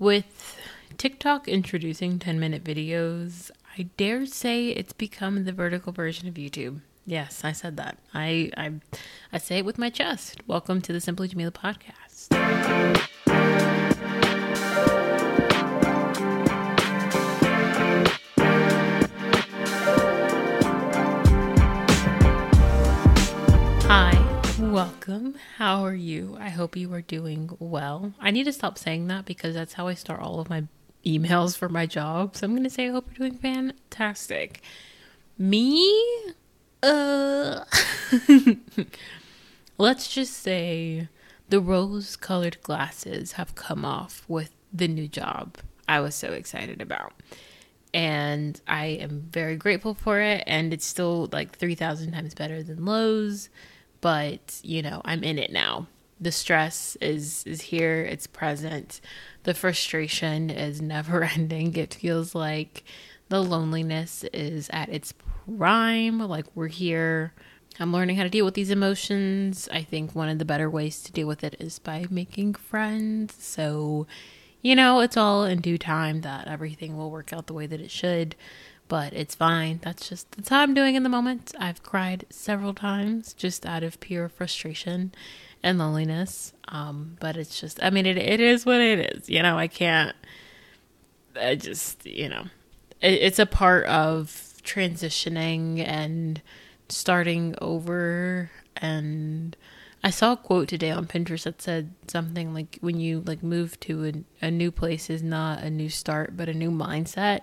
[0.00, 0.56] With
[0.96, 6.80] TikTok introducing 10 minute videos, I dare say it's become the vertical version of YouTube.
[7.04, 7.98] Yes, I said that.
[8.14, 8.72] I I,
[9.30, 10.40] I say it with my chest.
[10.46, 13.29] Welcome to the Simply Jamilah podcast.
[24.70, 25.34] Welcome.
[25.56, 26.36] How are you?
[26.38, 28.12] I hope you are doing well.
[28.20, 30.64] I need to stop saying that because that's how I start all of my
[31.04, 32.36] emails for my job.
[32.36, 34.62] So I'm going to say I hope you're doing fantastic.
[35.36, 36.32] Me?
[36.84, 37.64] Uh
[39.78, 41.08] Let's just say
[41.48, 45.58] the rose-colored glasses have come off with the new job
[45.88, 47.12] I was so excited about
[47.92, 50.44] and I am very grateful for it.
[50.46, 53.48] And it's still like 3,000 times better than Lowe's,
[54.00, 55.86] but you know, I'm in it now.
[56.20, 59.00] The stress is is here, it's present.
[59.44, 61.76] The frustration is never ending.
[61.76, 62.84] It feels like
[63.28, 65.14] the loneliness is at its
[65.56, 66.18] prime.
[66.18, 67.32] Like we're here.
[67.78, 69.68] I'm learning how to deal with these emotions.
[69.72, 73.34] I think one of the better ways to deal with it is by making friends.
[73.38, 74.06] So
[74.62, 77.80] you know, it's all in due time that everything will work out the way that
[77.80, 78.36] it should,
[78.90, 79.78] but it's fine.
[79.82, 81.54] That's just that's how I'm doing in the moment.
[81.58, 85.12] I've cried several times just out of pure frustration
[85.62, 86.52] and loneliness.
[86.66, 89.30] Um, but it's just, I mean, it it is what it is.
[89.30, 90.16] You know, I can't.
[91.40, 92.46] I just, you know,
[93.00, 94.26] it, it's a part of
[94.64, 96.42] transitioning and
[96.88, 99.56] starting over and
[100.02, 103.78] I saw a quote today on Pinterest that said something like when you like move
[103.80, 104.06] to
[104.42, 107.40] a, a, new place is not a new start but a new mindset.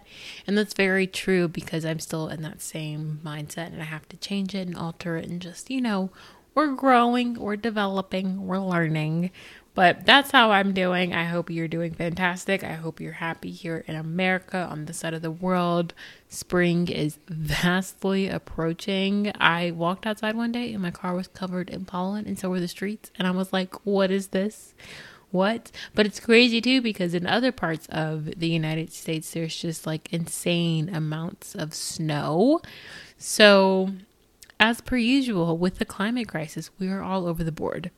[0.47, 4.17] And that's very true because I'm still in that same mindset and I have to
[4.17, 6.09] change it and alter it and just, you know,
[6.55, 9.29] we're growing, we're developing, we're learning.
[9.77, 11.13] But that's how I'm doing.
[11.13, 12.63] I hope you're doing fantastic.
[12.63, 15.93] I hope you're happy here in America on this side of the world.
[16.29, 19.31] Spring is vastly approaching.
[19.39, 22.59] I walked outside one day and my car was covered in pollen, and so were
[22.59, 23.11] the streets.
[23.19, 24.73] And I was like, what is this?
[25.29, 25.69] What?
[25.93, 30.11] But it's crazy too because in other parts of the United States, there's just like
[30.11, 32.61] insane amounts of snow.
[33.19, 33.91] So,
[34.59, 37.91] as per usual, with the climate crisis, we are all over the board.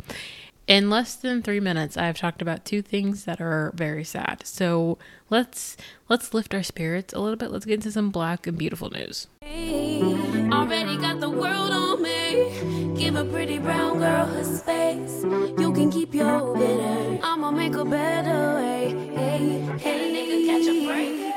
[0.70, 4.46] In less than three minutes, I have talked about two things that are very sad.
[4.46, 5.00] So
[5.32, 5.76] let's
[6.10, 7.50] let's lift our spirits a little bit.
[7.50, 9.26] Let's get into some black and beautiful news.
[9.42, 12.94] Already got the world on me.
[12.96, 15.24] Give a pretty brown girl her space.
[15.58, 17.20] You can keep your bitter.
[17.24, 18.92] I'ma make a better way.
[19.16, 21.29] Hey, hey, nigga, catch a break.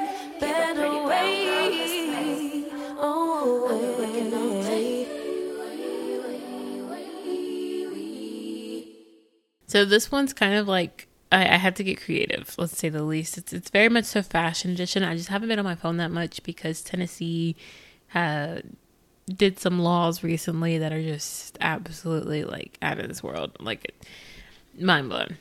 [9.73, 13.03] So this one's kind of like I, I had to get creative, let's say the
[13.03, 13.39] least.
[13.39, 15.03] It's it's very much a fashion edition.
[15.03, 17.57] I just haven't been on my phone that much because Tennessee
[18.09, 18.65] had
[19.35, 23.95] did some laws recently that are just absolutely like out of this world, like
[24.79, 25.39] mind blown.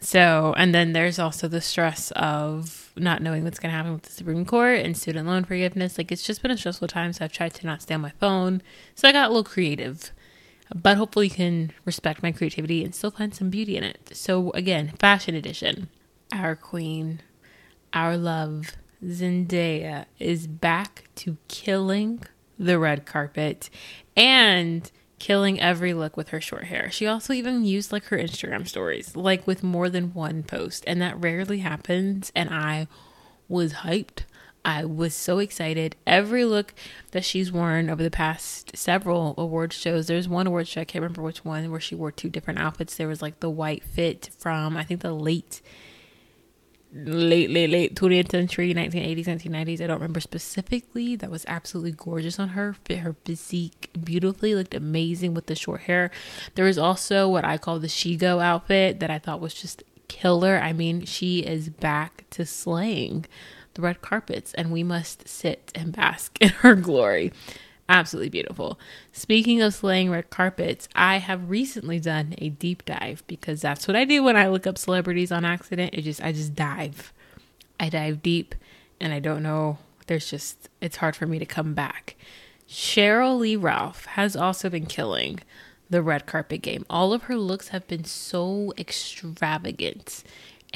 [0.00, 4.04] So, and then there's also the stress of not knowing what's going to happen with
[4.04, 5.98] the Supreme Court and student loan forgiveness.
[5.98, 7.12] Like, it's just been a stressful time.
[7.12, 8.62] So, I've tried to not stay on my phone.
[8.94, 10.12] So, I got a little creative
[10.74, 14.10] but hopefully you can respect my creativity and still find some beauty in it.
[14.12, 15.88] So again, fashion edition.
[16.32, 17.20] Our queen,
[17.92, 18.72] our love,
[19.04, 22.22] Zendaya is back to killing
[22.58, 23.70] the red carpet
[24.16, 26.90] and killing every look with her short hair.
[26.90, 31.00] She also even used like her Instagram stories, like with more than one post, and
[31.00, 32.88] that rarely happens and I
[33.48, 34.20] was hyped.
[34.66, 35.94] I was so excited.
[36.08, 36.74] Every look
[37.12, 41.02] that she's worn over the past several award shows, there's one award show, I can't
[41.02, 42.96] remember which one, where she wore two different outfits.
[42.96, 45.62] There was like the white fit from, I think, the late,
[46.92, 49.80] late, late, late 20th century, 1980s, 1990s.
[49.80, 51.14] I don't remember specifically.
[51.14, 52.74] That was absolutely gorgeous on her.
[52.86, 56.10] Fit her physique beautifully, looked amazing with the short hair.
[56.56, 60.58] There was also what I call the Shigo outfit that I thought was just killer.
[60.58, 63.26] I mean, she is back to slaying
[63.76, 67.32] the red carpets and we must sit and bask in her glory.
[67.88, 68.80] Absolutely beautiful.
[69.12, 73.96] Speaking of slaying red carpets, I have recently done a deep dive because that's what
[73.96, 75.94] I do when I look up celebrities on accident.
[75.94, 77.12] It just I just dive.
[77.78, 78.56] I dive deep
[79.00, 79.78] and I don't know
[80.08, 82.16] there's just it's hard for me to come back.
[82.68, 85.40] Sheryl Lee Ralph has also been killing
[85.88, 86.84] the red carpet game.
[86.90, 90.24] All of her looks have been so extravagant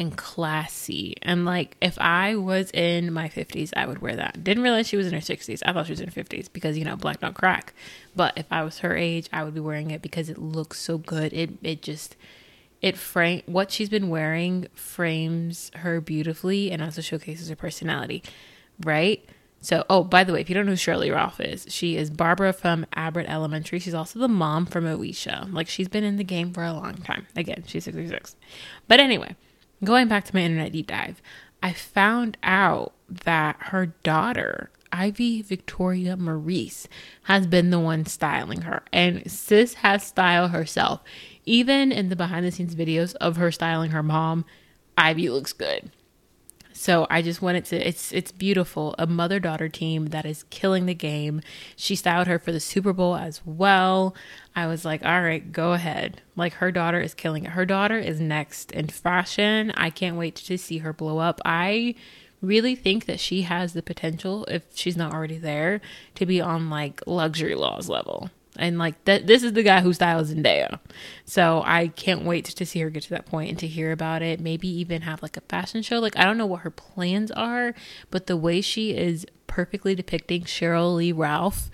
[0.00, 1.14] and classy.
[1.20, 4.43] And like if I was in my 50s, I would wear that.
[4.43, 5.62] Didn't realize she was in her 60s.
[5.64, 7.75] I thought she was in her 50s because you know, black don't crack.
[8.17, 10.97] But if I was her age, I would be wearing it because it looks so
[10.99, 11.32] good.
[11.35, 12.17] It it just
[12.81, 18.23] it frame what she's been wearing frames her beautifully and also showcases her personality,
[18.82, 19.23] right?
[19.62, 21.99] So, oh, by the way, if you don't know who Sheryl Lee Ralph is, she
[21.99, 23.79] is Barbara from Abbott Elementary.
[23.79, 25.52] She's also the mom from Moesha.
[25.52, 27.26] Like, she's been in the game for a long time.
[27.37, 28.37] Again, she's 66.
[28.88, 29.37] But anyway,
[29.84, 31.22] going back to my internet deep dive,
[31.62, 36.88] I found out that her daughter, Ivy Victoria Maurice,
[37.24, 38.82] has been the one styling her.
[38.92, 41.02] And sis has styled herself.
[41.44, 44.44] Even in the behind the scenes videos of her styling her mom,
[44.96, 45.90] Ivy looks good.
[46.80, 48.94] So I just wanted to it's it's beautiful.
[48.98, 51.42] A mother-daughter team that is killing the game.
[51.76, 54.14] She styled her for the Super Bowl as well.
[54.56, 57.50] I was like, "All right, go ahead." Like her daughter is killing it.
[57.50, 59.72] Her daughter is next in fashion.
[59.72, 61.38] I can't wait to see her blow up.
[61.44, 61.96] I
[62.40, 65.82] really think that she has the potential if she's not already there
[66.14, 69.93] to be on like Law Roach's level and like that this is the guy who
[69.93, 70.81] styles Zendaya.
[71.25, 74.23] So I can't wait to see her get to that point and to hear about
[74.23, 74.41] it.
[74.41, 75.99] Maybe even have like a fashion show.
[75.99, 77.75] Like I don't know what her plans are,
[78.11, 81.70] but the way she is perfectly depicting Sheryl Lee Ralph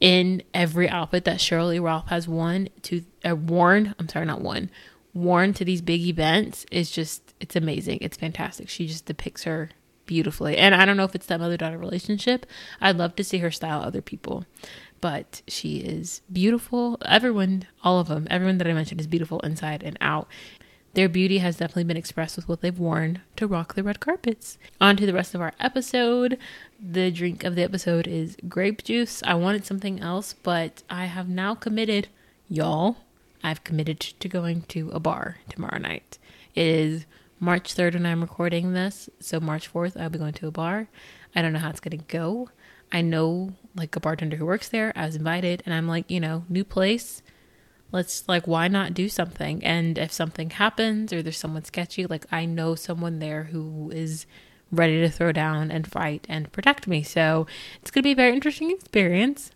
[0.00, 4.40] in every outfit that Sheryl Lee Ralph has worn to uh, worn, I'm sorry, not
[4.40, 4.70] one,
[5.14, 7.98] worn to these big events is just it's amazing.
[8.00, 8.68] It's fantastic.
[8.68, 9.70] She just depicts her
[10.06, 10.56] beautifully.
[10.56, 12.46] And I don't know if it's that mother daughter relationship.
[12.80, 14.44] I'd love to see her style other people
[15.02, 16.96] but she is beautiful.
[17.04, 20.28] Everyone, all of them, everyone that I mentioned is beautiful inside and out.
[20.94, 24.58] Their beauty has definitely been expressed with what they've worn to rock the red carpets.
[24.80, 26.38] On to the rest of our episode.
[26.80, 29.22] The drink of the episode is grape juice.
[29.24, 32.08] I wanted something else, but I have now committed,
[32.48, 32.98] y'all,
[33.42, 36.18] I've committed to going to a bar tomorrow night.
[36.54, 37.06] It is
[37.40, 40.88] March 3rd when I'm recording this, so March 4th I'll be going to a bar.
[41.34, 42.50] I don't know how it's going to go.
[42.92, 44.92] I know like a bartender who works there.
[44.94, 47.22] I was invited and I'm like, you know, new place.
[47.90, 49.64] Let's like why not do something?
[49.64, 54.26] And if something happens or there's someone sketchy, like I know someone there who is
[54.70, 57.02] ready to throw down and fight and protect me.
[57.02, 57.46] So
[57.80, 59.50] it's going to be a very interesting experience.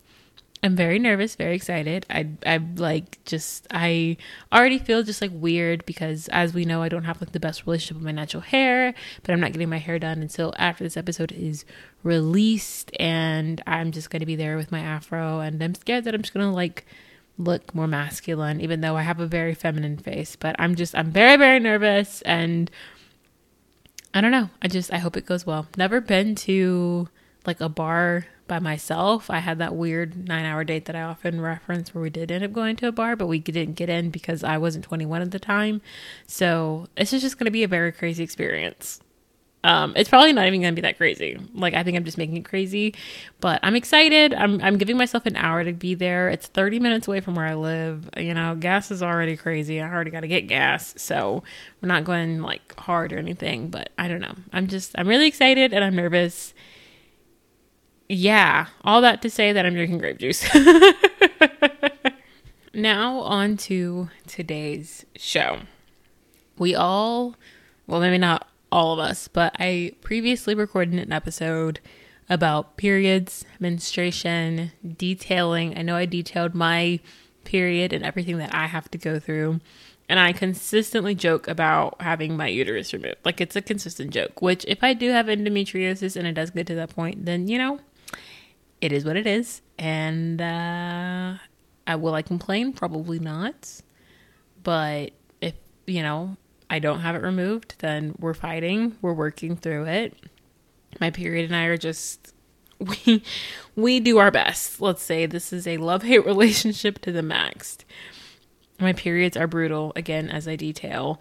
[0.62, 2.06] I'm very nervous, very excited.
[2.08, 4.16] I I like just I
[4.52, 7.66] already feel just like weird because as we know I don't have like the best
[7.66, 10.96] relationship with my natural hair, but I'm not getting my hair done until after this
[10.96, 11.64] episode is
[12.02, 16.14] released and I'm just going to be there with my afro and I'm scared that
[16.14, 16.86] I'm just going to like
[17.38, 21.10] look more masculine even though I have a very feminine face, but I'm just I'm
[21.10, 22.70] very very nervous and
[24.14, 24.48] I don't know.
[24.62, 25.66] I just I hope it goes well.
[25.76, 27.08] Never been to
[27.46, 29.30] like a bar by myself.
[29.30, 32.44] I had that weird nine hour date that I often reference where we did end
[32.44, 35.30] up going to a bar, but we didn't get in because I wasn't 21 at
[35.30, 35.80] the time.
[36.26, 39.00] So this is just going to be a very crazy experience.
[39.64, 41.36] Um, it's probably not even going to be that crazy.
[41.52, 42.94] Like I think I'm just making it crazy,
[43.40, 44.32] but I'm excited.
[44.32, 46.28] I'm I'm giving myself an hour to be there.
[46.28, 48.08] It's 30 minutes away from where I live.
[48.16, 49.80] You know, gas is already crazy.
[49.80, 51.42] I already got to get gas, so
[51.82, 53.68] we're not going like hard or anything.
[53.68, 54.36] But I don't know.
[54.52, 56.54] I'm just I'm really excited and I'm nervous
[58.08, 60.46] yeah, all that to say that I'm drinking grape juice.
[62.74, 65.60] now, on to today's show.
[66.58, 67.36] We all,
[67.86, 71.80] well, maybe not all of us, but I previously recorded an episode
[72.28, 75.78] about periods, menstruation, detailing.
[75.78, 77.00] I know I detailed my
[77.44, 79.60] period and everything that I have to go through.
[80.08, 83.16] And I consistently joke about having my uterus removed.
[83.24, 86.66] Like it's a consistent joke, which if I do have endometriosis and it does get
[86.68, 87.80] to that point, then you know,
[88.80, 89.62] it is what it is.
[89.78, 91.34] And uh,
[91.86, 92.72] I will I complain?
[92.72, 93.80] Probably not.
[94.62, 95.54] But if,
[95.86, 96.36] you know,
[96.68, 98.96] I don't have it removed, then we're fighting.
[99.00, 100.14] We're working through it.
[101.00, 102.32] My period and I are just
[102.78, 103.22] we
[103.74, 104.80] we do our best.
[104.80, 107.78] Let's say this is a love-hate relationship to the max.
[108.78, 111.18] My periods are brutal again as I detail.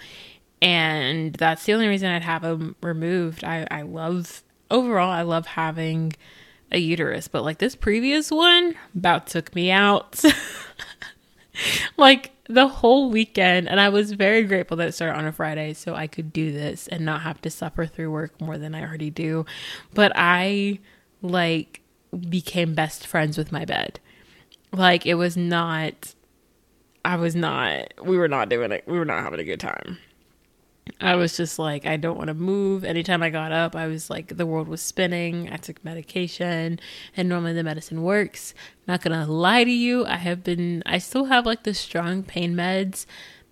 [0.61, 3.43] And that's the only reason I'd have them removed.
[3.43, 6.13] I, I love overall I love having
[6.71, 10.21] a uterus, but like this previous one about took me out.
[11.97, 15.73] like the whole weekend and I was very grateful that it started on a Friday
[15.73, 18.83] so I could do this and not have to suffer through work more than I
[18.83, 19.45] already do.
[19.93, 20.79] But I
[21.21, 21.81] like
[22.29, 23.99] became best friends with my bed.
[24.71, 26.13] Like it was not
[27.03, 28.83] I was not we were not doing it.
[28.87, 29.97] We were not having a good time.
[31.01, 32.83] I was just like, I don't want to move.
[32.83, 35.51] Anytime I got up, I was like, the world was spinning.
[35.51, 36.79] I took medication,
[37.17, 38.53] and normally the medicine works.
[38.87, 42.55] Not gonna lie to you, I have been, I still have like the strong pain
[42.55, 43.05] meds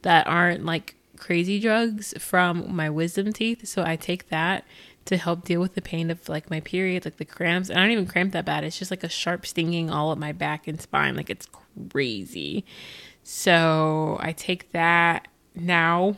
[0.03, 3.67] that aren't like crazy drugs from my wisdom teeth.
[3.67, 4.65] So I take that
[5.05, 7.69] to help deal with the pain of like my period, like the cramps.
[7.69, 8.63] I don't even cramp that bad.
[8.63, 11.15] It's just like a sharp stinging all up my back and spine.
[11.15, 11.47] Like it's
[11.89, 12.63] crazy.
[13.23, 16.17] So I take that now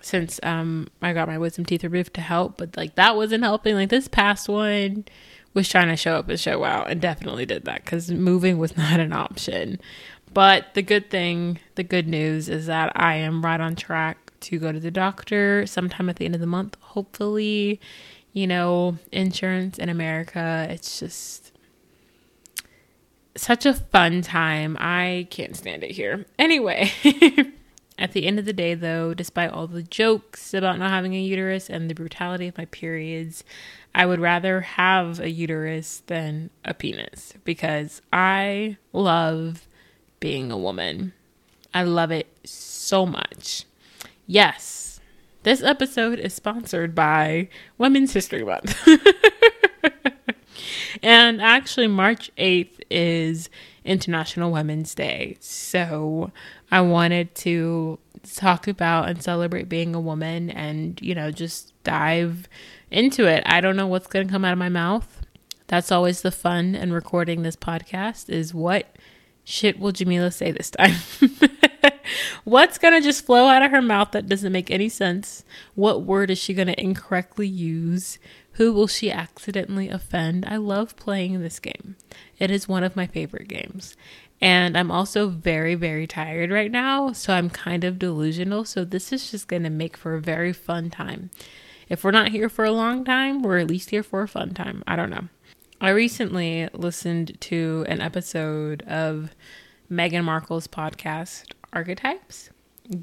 [0.00, 3.74] since um I got my wisdom teeth removed to help, but like that wasn't helping.
[3.74, 5.04] Like this past one
[5.54, 8.76] was trying to show up and show out and definitely did that cuz moving was
[8.76, 9.80] not an option.
[10.32, 14.58] But the good thing, the good news is that I am right on track to
[14.58, 17.80] go to the doctor sometime at the end of the month, hopefully.
[18.32, 21.52] You know, insurance in America, it's just
[23.36, 24.76] such a fun time.
[24.78, 26.26] I can't stand it here.
[26.38, 26.92] Anyway,
[27.98, 31.20] at the end of the day, though, despite all the jokes about not having a
[31.20, 33.42] uterus and the brutality of my periods,
[33.94, 39.66] I would rather have a uterus than a penis because I love
[40.20, 41.12] being a woman.
[41.74, 43.64] I love it so much.
[44.26, 45.00] Yes,
[45.42, 48.76] this episode is sponsored by Women's History Month.
[51.02, 53.50] and actually, March 8th is
[53.84, 55.36] International Women's Day.
[55.40, 56.30] So
[56.70, 57.98] I wanted to
[58.34, 62.48] talk about and celebrate being a woman and, you know, just dive
[62.90, 63.42] into it.
[63.46, 65.22] I don't know what's going to come out of my mouth.
[65.66, 68.96] That's always the fun in recording this podcast is what
[69.44, 70.96] shit will Jamilah say this time?
[72.44, 75.44] What's going to just flow out of her mouth that doesn't make any sense?
[75.74, 78.18] What word is she going to incorrectly use?
[78.52, 80.46] Who will she accidentally offend?
[80.48, 81.96] I love playing this game.
[82.38, 83.96] It is one of my favorite games.
[84.40, 88.64] And I'm also very, very tired right now, so I'm kind of delusional.
[88.64, 91.30] So this is just going to make for a very fun time.
[91.88, 94.54] If we're not here for a long time, we're at least here for a fun
[94.54, 94.84] time.
[94.86, 95.28] I don't know.
[95.80, 99.30] I recently listened to an episode of
[99.90, 102.50] Meghan Markle's podcast, Archetypes.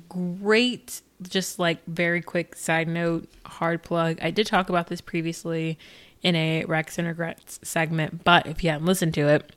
[0.10, 4.20] Great, just like very quick side note, hard plug.
[4.22, 5.78] I did talk about this previously
[6.22, 9.55] in a Recs and Regrets segment, but if you haven't listened to it,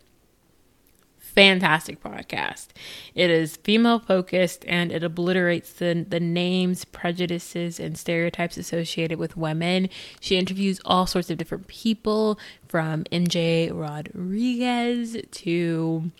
[1.38, 2.66] fantastic podcast.
[3.14, 9.36] It is female focused and it obliterates the, the names, prejudices, and stereotypes associated with
[9.36, 9.88] women.
[10.18, 16.10] She interviews all sorts of different people from MJ Rodriguez to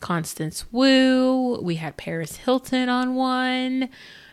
[0.00, 1.58] Constance Wu.
[1.62, 3.88] We had Paris Hilton on one.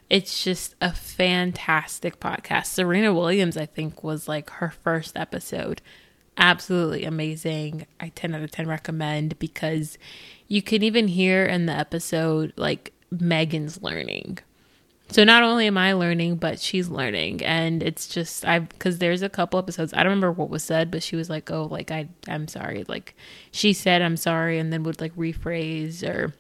[0.10, 2.66] It's just a fantastic podcast.
[2.66, 5.82] Serena Williams, I think, was like her first episode.
[6.38, 7.86] Absolutely amazing.
[8.00, 9.98] I 10 out of 10 recommend because
[10.48, 14.40] you can even hear in the episode like Meghan's learning
[15.14, 19.22] so not only am I learning, but she's learning, and it's just I because there's
[19.22, 21.92] a couple episodes I don't remember what was said, but she was like, "Oh, like
[21.92, 23.16] I I'm sorry," like
[23.52, 26.34] she said I'm sorry, and then would like rephrase or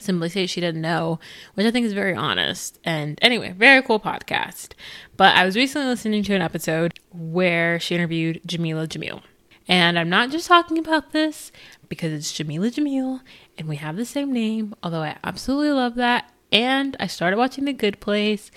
[0.00, 1.20] simply say she didn't know,
[1.54, 2.80] which I think is very honest.
[2.82, 4.72] And anyway, very cool podcast.
[5.16, 9.22] But I was recently listening to an episode where she interviewed Jameela Jamil.
[9.68, 11.50] And I'm not just talking about this
[11.88, 13.20] because it's Jameela Jamil
[13.58, 16.32] and we have the same name, although I absolutely love that.
[16.52, 18.50] And I started watching The Good Place.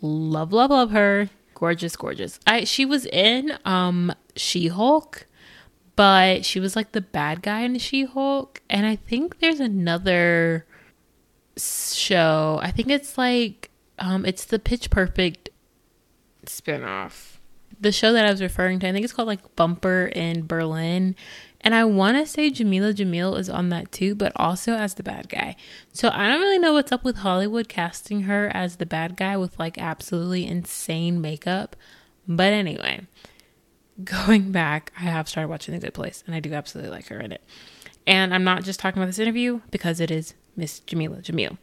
[0.00, 1.30] Love, love, love her.
[1.54, 2.38] Gorgeous, gorgeous.
[2.46, 5.26] I she was in um She-Hulk,
[5.96, 8.60] but she was like the bad guy in She-Hulk.
[8.68, 10.66] And I think there's another
[11.56, 12.60] show.
[12.62, 15.50] I think it's like um it's the Pitch Perfect
[16.46, 17.37] spinoff.
[17.80, 21.14] The show that I was referring to, I think it's called like Bumper in Berlin.
[21.60, 25.02] And I want to say Jameela Jamil is on that too, but also as the
[25.02, 25.56] bad guy.
[25.92, 29.36] So I don't really know what's up with Hollywood casting her as the bad guy
[29.36, 31.74] with like absolutely insane makeup.
[32.28, 33.06] But anyway,
[34.04, 37.20] going back, I have started watching The Good Place and I do absolutely like her
[37.20, 37.42] in it.
[38.06, 41.58] And I'm not just talking about this interview because it is Miss Jameela Jamil.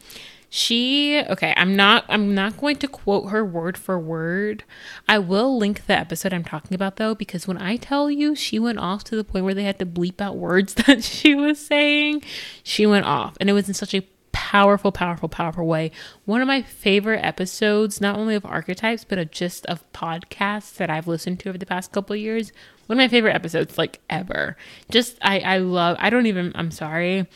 [0.55, 4.63] She okay, I'm not I'm not going to quote her word for word.
[5.05, 8.57] I will link the episode I'm talking about though because when I tell you she
[8.57, 11.59] went off to the point where they had to bleep out words that she was
[11.59, 12.24] saying,
[12.63, 15.91] she went off and it was in such a powerful powerful powerful way.
[16.24, 20.89] One of my favorite episodes not only of archetypes but of just of podcasts that
[20.89, 22.53] I've listened to over the past couple years.
[22.85, 24.55] One of my favorite episodes like ever.
[24.89, 27.27] Just I I love I don't even I'm sorry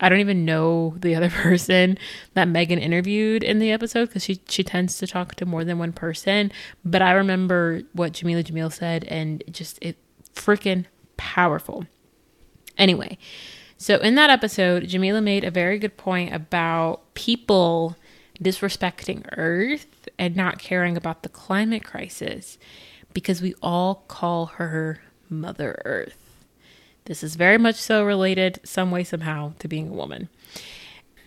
[0.00, 1.98] I don't even know the other person
[2.34, 5.78] that Meghan interviewed in the episode because she she tends to talk to more than
[5.78, 6.50] one person.
[6.84, 9.96] But I remember what Jameela Jamil said, and just it
[10.34, 11.86] freaking powerful.
[12.78, 13.18] Anyway,
[13.76, 17.96] so in that episode, Jameela made a very good point about people
[18.42, 22.58] disrespecting Earth and not caring about the climate crisis
[23.12, 26.19] because we all call her Mother Earth.
[27.10, 30.28] This is very much so related, some way, somehow, to being a woman.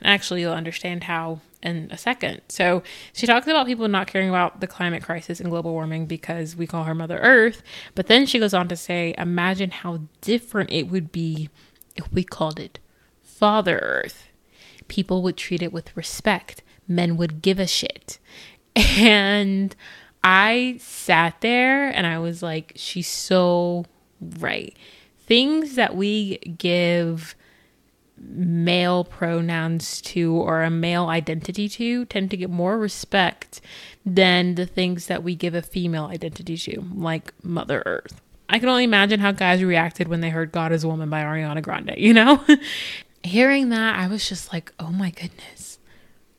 [0.01, 2.39] Actually, you'll understand how in a second.
[2.47, 6.55] So, she talks about people not caring about the climate crisis and global warming because
[6.55, 7.61] we call her Mother Earth.
[7.95, 11.49] But then she goes on to say, imagine how different it would be
[11.97, 12.79] if we called it
[13.21, 14.29] Father Earth.
[14.87, 18.19] People would treat it with respect, men would give a shit.
[18.73, 19.75] And
[20.23, 23.83] I sat there and I was like, she's so
[24.39, 24.77] right.
[25.33, 27.35] Things that we give
[28.19, 33.59] male pronouns to or a male identity to tend to get more respect
[34.05, 38.21] than the things that we give a female identity to, like Mother Earth.
[38.47, 41.23] I can only imagine how guys reacted when they heard God is a Woman by
[41.23, 42.45] Ariana Grande, you know?
[43.23, 45.79] Hearing that, I was just like, oh my goodness,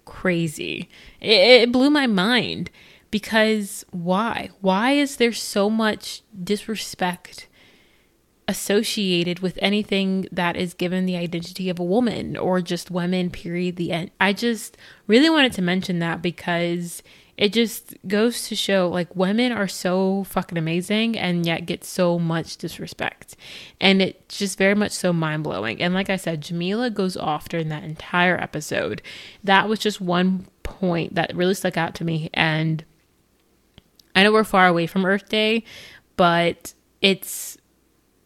[0.05, 0.89] crazy.
[1.21, 2.71] It, it blew my mind
[3.11, 4.51] because why?
[4.61, 7.49] Why is there so much disrespect?
[8.47, 13.77] Associated with anything that is given the identity of a woman or just women period
[13.77, 14.11] the end.
[14.21, 17.03] I just really wanted to mention that because
[17.37, 22.19] it just goes to show like women are so fucking amazing and yet get so
[22.19, 23.35] much disrespect.
[23.81, 25.83] And it's just very much so mind-blowing.
[25.83, 29.03] And like i said jameela goes off during that entire episode.
[29.43, 32.31] That was just one point that really stuck out to me.
[32.35, 32.85] And
[34.15, 35.65] i know we're far away from earth day
[36.17, 37.59] but it's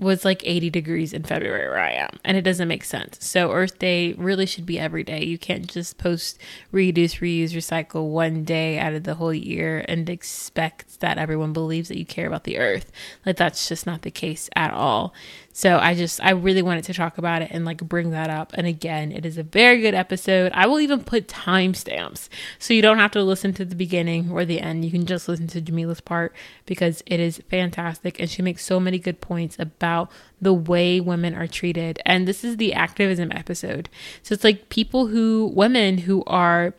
[0.00, 3.18] was like 80 degrees in February where I am, and it doesn't make sense.
[3.20, 5.24] So, Earth Day really should be every day.
[5.24, 6.38] You can't just post
[6.70, 11.88] reduce, reuse, recycle one day out of the whole year and expect that everyone believes
[11.88, 12.92] that you care about the earth.
[13.26, 15.14] Like, that's just not the case at all.
[15.58, 18.52] So I just, I really wanted to talk about it and like bring that up.
[18.54, 20.52] And again, it is a very good episode.
[20.54, 22.28] I will even put timestamps
[22.60, 24.84] so you don't have to listen to the beginning or the end.
[24.84, 26.32] You can just listen to Jameela's part
[26.64, 28.20] because it is fantastic.
[28.20, 32.00] And she makes so many good points about the way women are treated.
[32.06, 33.88] And this is the activism episode.
[34.22, 36.72] So it's like people who, women who are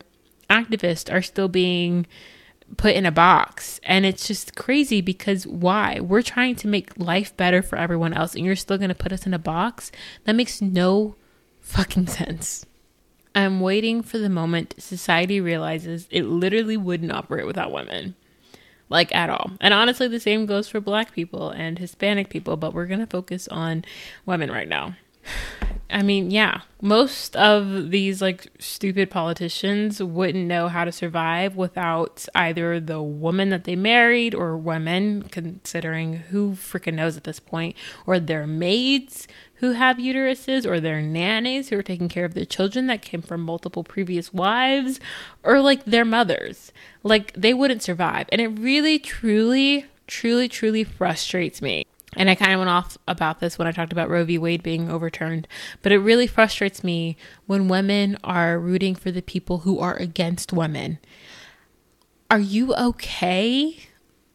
[0.48, 2.06] activists are still being
[2.76, 3.80] put in a box.
[3.82, 6.00] And it's just crazy because why?
[6.00, 9.12] We're trying to make life better for everyone else and you're still going to put
[9.12, 9.90] us in a box?
[10.24, 11.16] That makes no
[11.60, 12.66] fucking sense.
[13.34, 18.16] I'm waiting for the moment society realizes it literally wouldn't operate without women.
[18.88, 19.52] Like at all.
[19.60, 23.06] And honestly, the same goes for black people and Hispanic people, but we're going to
[23.06, 23.84] focus on
[24.26, 24.96] women right now.
[25.92, 32.26] I mean, yeah, most of these like stupid politicians wouldn't know how to survive without
[32.34, 37.76] either the woman that they married or women, considering who freaking knows at this point,
[38.06, 42.46] or their maids who have uteruses, or their nannies who are taking care of their
[42.46, 45.00] children that came from multiple previous wives,
[45.42, 46.72] or like their mothers.
[47.02, 48.26] Like they wouldn't survive.
[48.32, 51.84] And it really, truly, truly, truly frustrates me
[52.16, 54.36] and I kind of went off about this when I talked about Roe v.
[54.36, 55.46] Wade being overturned,
[55.82, 60.52] but it really frustrates me when women are rooting for the people who are against
[60.52, 60.98] women.
[62.30, 63.76] Are you okay?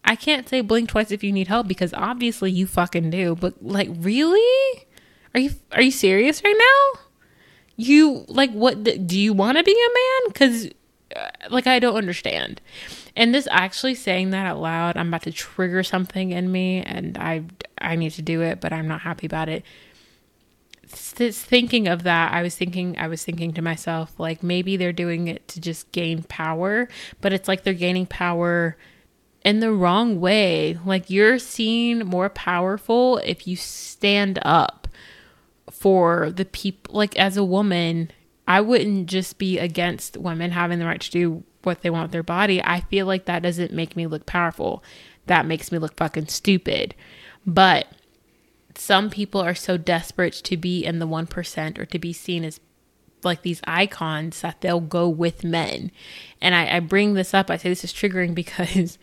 [0.06, 3.56] I can't say blink twice if you need help because obviously you fucking do, but
[3.62, 4.86] like really?
[5.34, 7.02] Are you are you serious right now?
[7.76, 10.34] You like what do you want to be a man?
[10.34, 10.70] Cuz
[11.16, 12.62] uh, like I don't understand.
[13.16, 17.18] And this actually saying that out loud, I'm about to trigger something in me and
[17.18, 17.44] I
[17.78, 19.64] I need to do it, but I'm not happy about it.
[21.16, 24.94] This thinking of that, I was thinking I was thinking to myself like maybe they're
[24.94, 26.90] doing it to just gain power,
[27.22, 28.78] but it's like they're gaining power
[29.46, 30.78] in the wrong way.
[30.86, 34.90] Like you're seen more powerful if you stand up
[35.72, 38.12] for the people like as a woman,
[38.48, 42.12] I wouldn't just be against women having the right to do what they want with
[42.12, 44.84] their body, I feel like that doesn't make me look powerful.
[45.26, 46.96] That makes me look fucking stupid.
[47.46, 47.88] But
[48.76, 52.60] some people are so desperate to be in the 1% or to be seen as
[53.24, 55.92] like these icons that they'll go with men.
[56.42, 58.98] And I, I bring this up, I say this is triggering because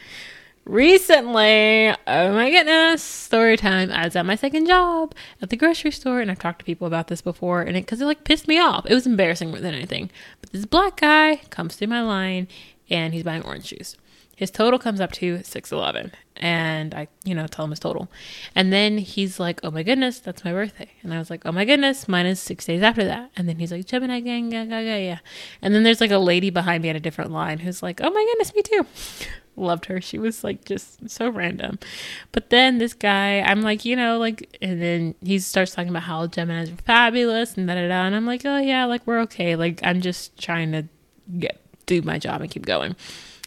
[0.64, 3.90] recently, oh my goodness, story time.
[3.90, 6.86] I was at my second job at the grocery store, and I've talked to people
[6.86, 8.86] about this before, and it because it like pissed me off.
[8.86, 10.10] It was embarrassing more than anything.
[10.40, 12.48] But this black guy comes through my line,
[12.90, 13.96] and he's buying orange juice.
[14.34, 18.10] His total comes up to six eleven, and I, you know, tell him his total,
[18.54, 21.52] and then he's like, "Oh my goodness, that's my birthday," and I was like, "Oh
[21.52, 24.64] my goodness, mine is six days after that," and then he's like, "Gemini gang, yeah,
[24.64, 25.18] yeah, yeah, yeah,"
[25.60, 28.10] and then there's like a lady behind me at a different line who's like, "Oh
[28.10, 28.86] my goodness, me too."
[29.56, 30.00] Loved her.
[30.00, 31.78] She was like just so random.
[32.32, 36.04] But then this guy, I'm like, you know, like, and then he starts talking about
[36.04, 38.06] how Gemini's are fabulous and da da da.
[38.06, 39.56] And I'm like, oh yeah, like we're okay.
[39.56, 40.84] Like I'm just trying to
[41.38, 42.96] get do my job and keep going.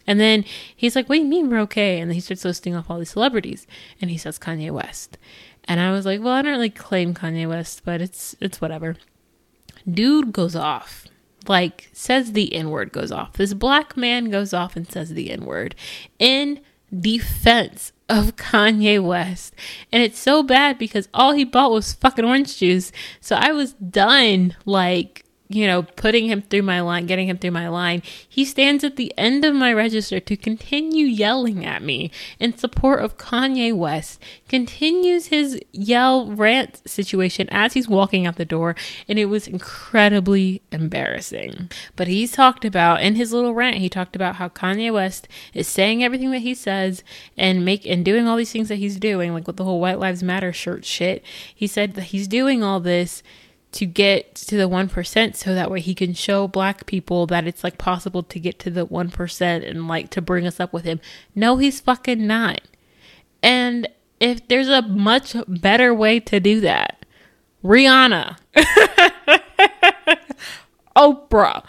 [0.06, 0.44] And then
[0.76, 1.98] he's like, what do you mean we're okay?
[1.98, 3.66] And then he starts listing off all these celebrities
[4.00, 5.18] and he says Kanye West.
[5.64, 8.96] And I was like, well, I don't really claim Kanye West, but it's it's whatever.
[9.88, 11.06] Dude goes off
[11.48, 13.34] like says the N word goes off.
[13.34, 15.74] This black man goes off and says the N word
[16.18, 16.60] in
[16.98, 19.54] defense of Kanye West.
[19.92, 22.92] And it's so bad because all he bought was fucking orange juice.
[23.20, 27.52] So I was done like you know, putting him through my line, getting him through
[27.52, 32.10] my line, he stands at the end of my register to continue yelling at me
[32.40, 38.44] in support of Kanye West, continues his yell rant situation as he's walking out the
[38.44, 38.74] door,
[39.08, 41.70] and it was incredibly embarrassing.
[41.94, 45.68] But he's talked about in his little rant, he talked about how Kanye West is
[45.68, 47.04] saying everything that he says
[47.36, 50.00] and make and doing all these things that he's doing, like with the whole White
[50.00, 51.24] Lives Matter shirt shit.
[51.54, 53.22] He said that he's doing all this
[53.76, 57.62] to get to the 1% so that way he can show black people that it's
[57.62, 60.98] like possible to get to the 1% and like to bring us up with him.
[61.34, 62.62] No, he's fucking not.
[63.42, 63.86] And
[64.18, 67.04] if there's a much better way to do that,
[67.62, 68.38] Rihanna,
[70.96, 71.62] Oprah,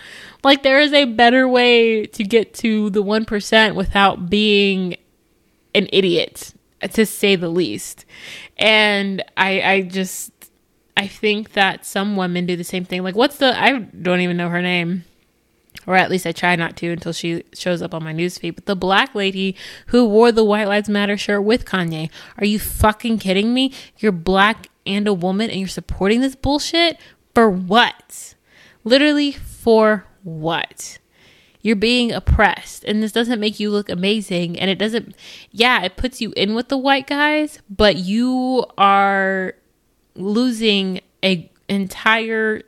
[0.45, 4.95] like there is a better way to get to the 1% without being
[5.75, 6.53] an idiot
[6.93, 8.05] to say the least.
[8.57, 10.31] And I I just
[10.97, 13.03] I think that some women do the same thing.
[13.03, 15.05] Like, what's the, I don't even know her name.
[15.85, 18.55] Or at least I try not to until she shows up on my newsfeed.
[18.55, 19.55] But the black lady
[19.87, 22.09] who wore the White Lives Matter shirt with Kanye.
[22.39, 23.71] Are you fucking kidding me?
[23.99, 26.97] You're black and a woman and you're supporting this bullshit?
[27.35, 28.33] For what?
[28.83, 30.97] Literally, for what?
[31.61, 34.59] You're being oppressed, and this doesn't make you look amazing.
[34.59, 35.15] And it doesn't,
[35.51, 39.53] yeah, it puts you in with the white guys, but you are
[40.17, 42.63] losing a entire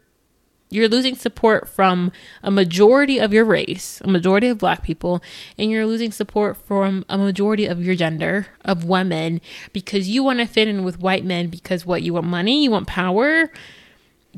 [0.71, 2.11] you're losing support from
[2.43, 5.23] a majority of your race, a majority of black people,
[5.57, 9.41] and you're losing support from a majority of your gender, of women,
[9.73, 12.69] because you want to fit in with white men because what you want money, you
[12.69, 13.51] want power.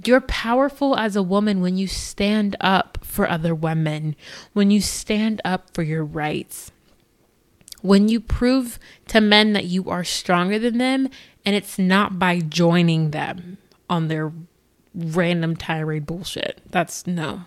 [0.05, 4.15] You're powerful as a woman when you stand up for other women,
[4.53, 6.71] when you stand up for your rights.
[7.81, 11.09] When you prove to men that you are stronger than them
[11.45, 13.57] and it's not by joining them
[13.89, 14.31] on their
[14.93, 16.61] random tirade bullshit.
[16.69, 17.43] That's no.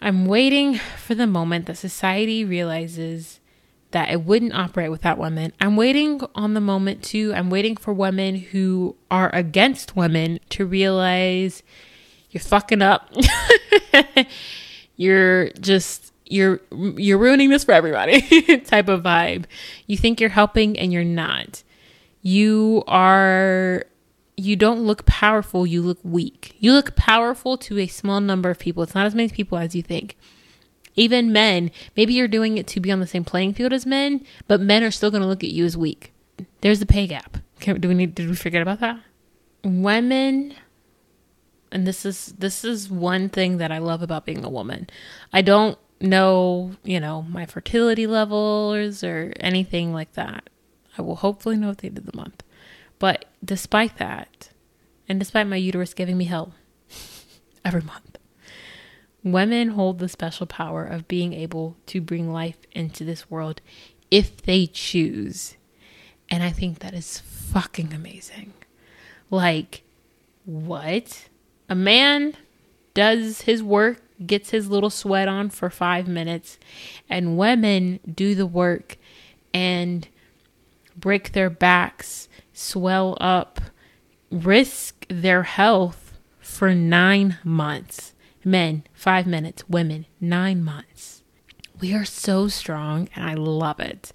[0.00, 3.40] I'm waiting for the moment that society realizes
[3.90, 5.52] that it wouldn't operate without women.
[5.60, 7.32] I'm waiting on the moment too.
[7.34, 11.62] I'm waiting for women who are against women to realize
[12.30, 13.10] you're fucking up.
[14.96, 18.20] you're just you're you're ruining this for everybody
[18.60, 19.44] type of vibe.
[19.86, 21.62] You think you're helping and you're not
[22.22, 23.84] you are
[24.36, 26.54] you don't look powerful, you look weak.
[26.60, 28.84] You look powerful to a small number of people.
[28.84, 30.16] It's not as many people as you think.
[30.94, 34.24] Even men, maybe you're doing it to be on the same playing field as men,
[34.46, 36.12] but men are still going to look at you as weak.
[36.60, 37.38] There's the pay gap.
[37.60, 39.00] Can, do we need did we forget about that?
[39.64, 40.54] Women
[41.70, 44.88] and this is this is one thing that I love about being a woman.
[45.32, 50.48] I don't know, you know, my fertility levels or anything like that.
[50.98, 52.42] I will hopefully know at the end of the month.
[52.98, 54.50] But despite that,
[55.08, 56.54] and despite my uterus giving me hell
[57.64, 58.18] every month,
[59.22, 63.60] women hold the special power of being able to bring life into this world
[64.10, 65.56] if they choose.
[66.30, 68.52] And I think that is fucking amazing.
[69.30, 69.82] Like,
[70.44, 71.28] what?
[71.68, 72.34] A man
[72.94, 76.58] does his work, gets his little sweat on for five minutes,
[77.08, 78.96] and women do the work
[79.54, 80.08] and
[81.00, 83.60] break their backs, swell up,
[84.30, 88.14] risk their health for nine months.
[88.44, 89.68] Men, five minutes.
[89.68, 91.22] Women, nine months.
[91.80, 94.12] We are so strong, and I love it.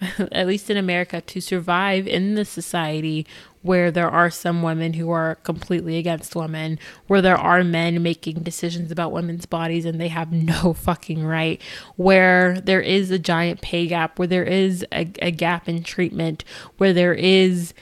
[0.32, 3.26] At least in America, to survive in the society
[3.68, 8.42] where there are some women who are completely against women, where there are men making
[8.42, 11.60] decisions about women's bodies and they have no fucking right,
[11.96, 16.44] where there is a giant pay gap, where there is a, a gap in treatment,
[16.78, 17.74] where there is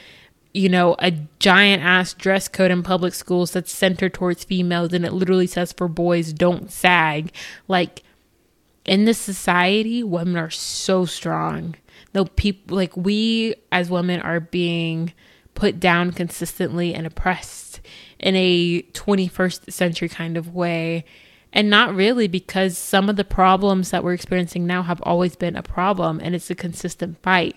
[0.52, 5.04] you know, a giant ass dress code in public schools that's centered towards females and
[5.04, 7.30] it literally says for boys don't sag.
[7.68, 8.02] Like
[8.84, 11.76] in this society, women are so strong.
[12.12, 15.12] Though people like we as women are being
[15.56, 17.80] put down consistently and oppressed
[18.20, 21.04] in a 21st century kind of way.
[21.52, 25.56] And not really because some of the problems that we're experiencing now have always been
[25.56, 27.56] a problem and it's a consistent fight.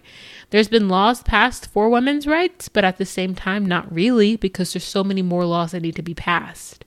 [0.51, 4.71] There's been laws passed for women's rights, but at the same time, not really because
[4.73, 6.85] there's so many more laws that need to be passed.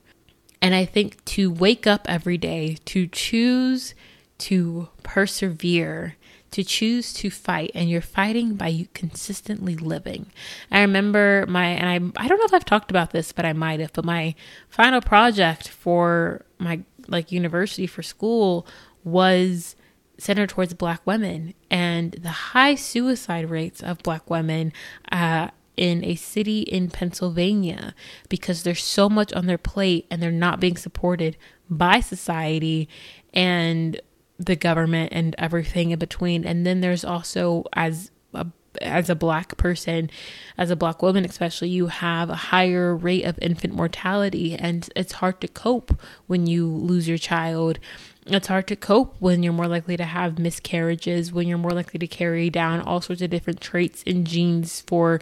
[0.59, 3.93] And I think to wake up every day, to choose
[4.39, 6.15] to persevere,
[6.53, 10.27] to choose to fight and you're fighting by you consistently living.
[10.71, 13.53] I remember my and I I don't know if I've talked about this, but I
[13.53, 14.35] might have, but my
[14.69, 18.67] final project for my like university for school
[19.03, 19.75] was
[20.19, 24.71] centered towards black women and the high suicide rates of black women
[25.11, 27.95] uh, in a city in Pennsylvania
[28.29, 31.35] because there's so much on their plate and they're not being supported
[31.67, 32.87] by society
[33.33, 33.99] and
[34.45, 36.45] the government and everything in between.
[36.45, 38.47] And then there's also as a
[38.81, 40.09] as a black person,
[40.57, 45.13] as a black woman especially, you have a higher rate of infant mortality and it's
[45.13, 47.79] hard to cope when you lose your child
[48.25, 51.99] it's hard to cope when you're more likely to have miscarriages, when you're more likely
[51.99, 55.19] to carry down all sorts of different traits and genes for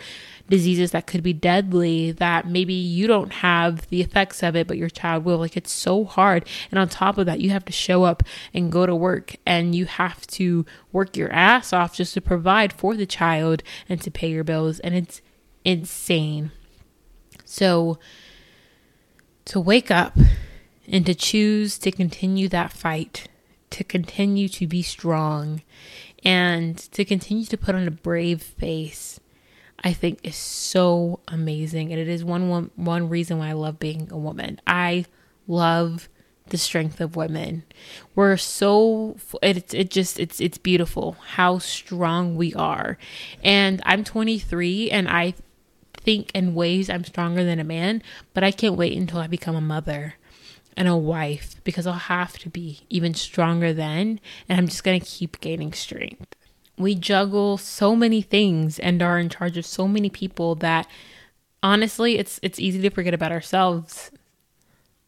[0.49, 4.77] diseases that could be deadly that maybe you don't have the effects of it, but
[4.77, 5.37] your child will.
[5.37, 6.47] Like it's so hard.
[6.69, 8.21] And on top of that, you have to show up
[8.53, 12.71] and go to work and you have to work your ass off just to provide
[12.71, 14.79] for the child and to pay your bills.
[14.79, 15.21] And it's
[15.65, 16.51] insane.
[17.45, 17.97] So
[19.45, 20.15] to wake up
[20.91, 23.29] and to choose to continue that fight,
[23.71, 25.61] to continue to be strong,
[26.23, 29.19] and to continue to put on a brave face,
[29.83, 31.91] I think is so amazing.
[31.91, 34.59] And it is one, one, one reason why I love being a woman.
[34.67, 35.05] I
[35.47, 36.09] love
[36.49, 37.63] the strength of women.
[38.13, 42.97] We're so it it just it's it's beautiful how strong we are.
[43.41, 45.33] And I'm 23 and I
[45.93, 49.55] think in ways I'm stronger than a man, but I can't wait until I become
[49.55, 50.15] a mother
[50.77, 55.05] and a wife because I'll have to be even stronger then, and I'm just to
[55.05, 56.35] keep gaining strength.
[56.77, 60.87] We juggle so many things and are in charge of so many people that
[61.63, 64.11] honestly, it's it's easy to forget about ourselves.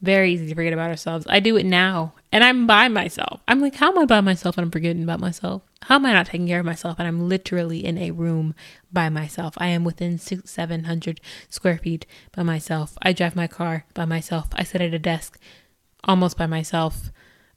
[0.01, 1.25] Very easy to forget about ourselves.
[1.29, 3.41] I do it now, and I'm by myself.
[3.47, 5.61] I'm like, how am I by myself and I'm forgetting about myself?
[5.83, 8.55] How am I not taking care of myself and I'm literally in a room
[8.91, 9.53] by myself?
[9.59, 12.97] I am within six, 700 square feet by myself.
[13.03, 14.47] I drive my car by myself.
[14.53, 15.39] I sit at a desk
[16.05, 17.11] almost by myself.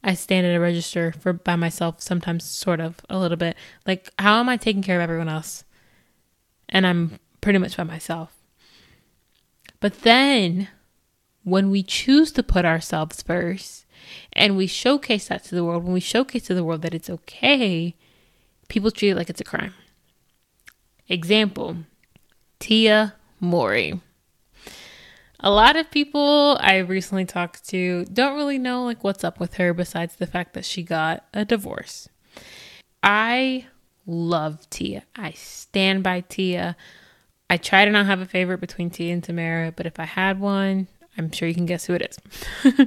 [0.05, 3.57] I stand at a register for by myself sometimes sort of a little bit.
[3.87, 5.65] Like how am I taking care of everyone else?
[6.69, 8.37] And I'm pretty much by myself.
[9.81, 10.69] But then
[11.47, 13.87] when we choose to put ourselves first
[14.33, 17.09] and we showcase that to the world, when we showcase to the world that it's
[17.09, 17.95] okay,
[18.69, 19.73] people treat it like it's a crime.
[21.09, 21.77] Example
[22.59, 24.01] Tia Mowry
[25.41, 29.55] a lot of people I recently talked to don't really know like what's up with
[29.55, 32.09] her besides the fact that she got a divorce.
[33.03, 33.67] I
[34.07, 35.05] love Tia.
[35.15, 36.77] I stand by Tia.
[37.49, 40.41] I try to not have a favorite between Tia and Tamera, but if I had
[40.41, 42.19] one, I'm sure you can guess who it
[42.65, 42.75] is.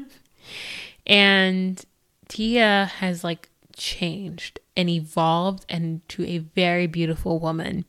[1.07, 1.83] and
[2.27, 7.85] Tia has like changed and evolved into a very beautiful woman.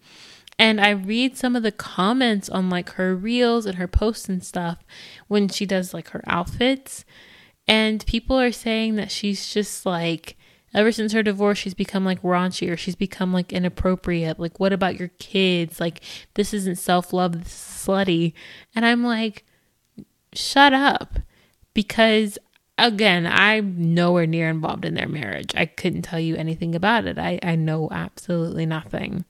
[0.59, 4.45] And I read some of the comments on like her reels and her posts and
[4.45, 4.79] stuff
[5.27, 7.05] when she does like her outfits.
[7.67, 10.37] And people are saying that she's just like,
[10.75, 14.39] ever since her divorce, she's become like raunchy or she's become like inappropriate.
[14.39, 15.81] Like, what about your kids?
[15.81, 16.03] Like,
[16.35, 18.33] this isn't self love, this is slutty.
[18.75, 19.45] And I'm like,
[20.33, 21.19] shut up.
[21.75, 22.39] Because
[22.79, 25.53] again, I'm nowhere near involved in their marriage.
[25.55, 27.19] I couldn't tell you anything about it.
[27.19, 29.25] I, I know absolutely nothing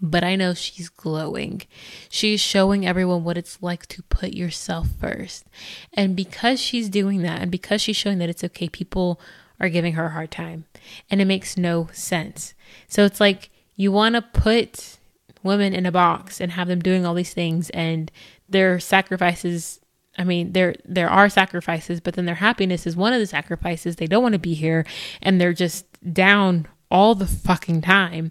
[0.00, 1.62] but I know she's glowing.
[2.08, 5.44] She's showing everyone what it's like to put yourself first.
[5.92, 9.20] And because she's doing that, and because she's showing that it's okay, people
[9.58, 10.64] are giving her a hard time.
[11.10, 12.54] And it makes no sense.
[12.88, 14.98] So it's like you want to put
[15.42, 18.10] women in a box and have them doing all these things, and
[18.48, 19.80] their sacrifices.
[20.20, 23.96] I mean, there there are sacrifices, but then their happiness is one of the sacrifices.
[23.96, 24.84] They don't want to be here,
[25.22, 28.30] and they're just down all the fucking time.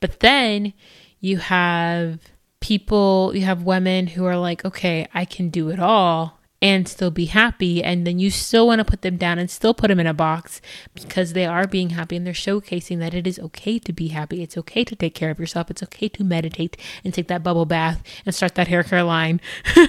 [0.00, 0.72] But then
[1.20, 2.18] you have
[2.60, 7.10] people, you have women who are like, okay, I can do it all and still
[7.10, 7.82] be happy.
[7.82, 10.14] And then you still want to put them down and still put them in a
[10.14, 10.60] box
[10.94, 14.42] because they are being happy and they're showcasing that it is okay to be happy.
[14.42, 15.70] It's okay to take care of yourself.
[15.70, 19.40] It's okay to meditate and take that bubble bath and start that hair care line.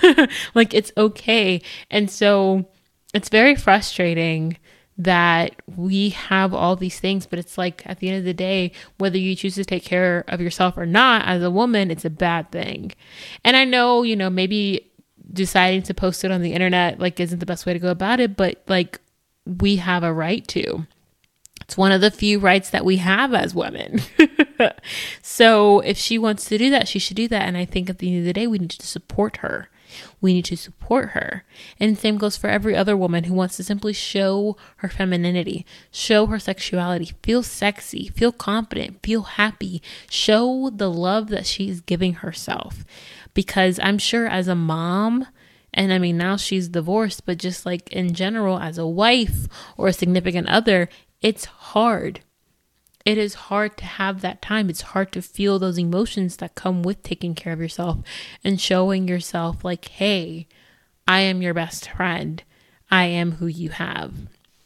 [0.54, 1.62] like it's okay.
[1.90, 2.70] And so
[3.14, 4.58] it's very frustrating
[5.00, 8.74] that we have all these things, but it's like at the end of the day,
[8.98, 12.10] whether you choose to take care of yourself or not, as a woman, it's a
[12.10, 12.92] bad thing.
[13.46, 14.89] And I know, you know, maybe
[15.32, 18.20] deciding to post it on the internet like isn't the best way to go about
[18.20, 19.00] it, but like
[19.46, 20.86] we have a right to.
[21.62, 24.02] It's one of the few rights that we have as women.
[25.22, 27.44] so if she wants to do that, she should do that.
[27.44, 29.70] And I think at the end of the day, we need to support her.
[30.22, 31.44] We need to support her.
[31.80, 36.26] And same goes for every other woman who wants to simply show her femininity, show
[36.28, 42.84] her sexuality, feel sexy, feel confident, feel happy, show the love that she's giving herself.
[43.34, 45.28] Because I'm sure as a mom,
[45.74, 49.88] and I mean, now she's divorced, but just like in general, as a wife or
[49.88, 50.90] a significant other,
[51.22, 52.22] it's hard
[53.06, 54.70] it is hard to have that time.
[54.70, 58.00] It's hard to feel those emotions that come with taking care of yourself
[58.44, 60.48] and showing yourself, like, hey,
[61.08, 62.44] I am your best friend.
[62.92, 64.14] I am who you have.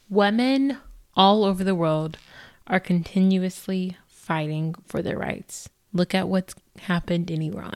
[0.08, 0.78] Women
[1.16, 2.18] all over the world
[2.66, 5.68] are continuously fighting for their rights.
[5.92, 7.74] Look at what's happened in Iran.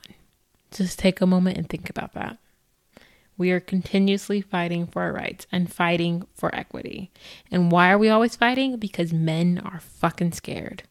[0.71, 2.37] Just take a moment and think about that.
[3.37, 7.09] We are continuously fighting for our rights and fighting for equity.
[7.49, 8.77] And why are we always fighting?
[8.77, 10.83] Because men are fucking scared.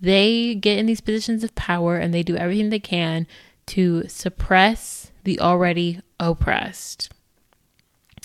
[0.00, 3.26] They get in these positions of power and they do everything they can
[3.66, 7.12] to suppress the already oppressed.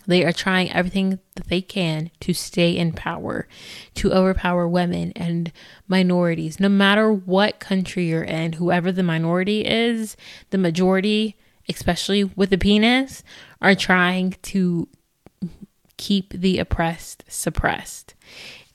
[0.07, 3.47] They are trying everything that they can to stay in power,
[3.95, 5.51] to overpower women and
[5.87, 6.59] minorities.
[6.59, 10.17] No matter what country you're in, whoever the minority is,
[10.49, 11.35] the majority
[11.69, 13.23] especially with the penis,
[13.61, 14.87] are trying to
[15.97, 18.13] keep the oppressed suppressed.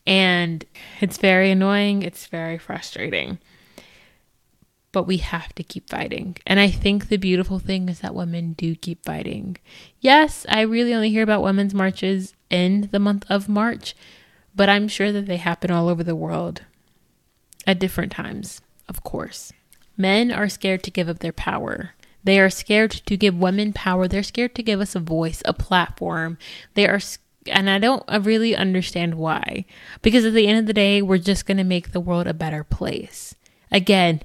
[0.07, 0.65] And
[1.01, 3.39] it's very annoying, it's very frustrating.
[4.97, 6.39] But we have to keep fighting.
[6.47, 9.59] And I think the beautiful thing is that women do keep fighting.
[10.01, 13.95] Yes, I really only hear about women's marches in the month of March,
[14.55, 16.63] but I'm sure that they happen all over the world
[17.67, 19.53] at different times, of course.
[19.99, 21.91] Men are scared to give up their power.
[22.25, 24.09] They are scared to give women power.
[24.09, 26.39] They're scared to give us a voice, a platform.
[26.73, 27.01] They are,
[27.49, 29.67] and I don't really understand why.
[30.01, 32.33] Because at the end of the day, we're just going to make the world a
[32.33, 33.35] better place.
[33.71, 34.23] Again,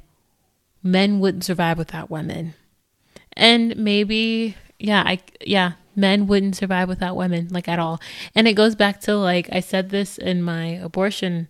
[0.83, 2.53] men wouldn't survive without women.
[3.33, 7.99] And maybe, yeah, I, yeah, men wouldn't survive without women, like at all.
[8.35, 11.49] And it goes back to, like, I said this in my abortion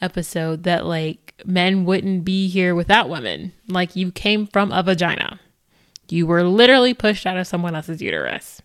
[0.00, 3.52] episode that, like, men wouldn't be here without women.
[3.68, 5.40] Like, you came from a vagina
[6.12, 8.62] you were literally pushed out of someone else's uterus.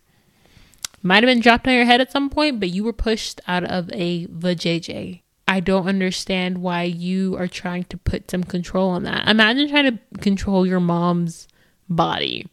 [1.02, 3.64] Might have been dropped on your head at some point, but you were pushed out
[3.64, 5.22] of a vajayjay.
[5.48, 9.28] I don't understand why you are trying to put some control on that.
[9.28, 11.46] Imagine trying to control your mom's
[11.88, 12.46] body.